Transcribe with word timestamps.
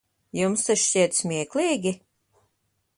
Jums 0.39 0.63
tas 0.69 0.85
šķiet 0.85 1.19
smieklīgi? 1.21 1.97